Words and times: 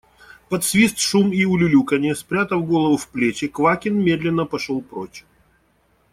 Под 0.49 0.63
свист, 0.63 0.97
шум 0.97 1.31
и 1.31 1.45
улюлюканье, 1.45 2.15
спрятав 2.15 2.65
голову 2.65 2.97
в 2.97 3.07
плечи, 3.07 3.47
Квакин 3.47 4.03
медленно 4.03 4.45
пошел 4.47 4.81
прочь. 4.81 5.25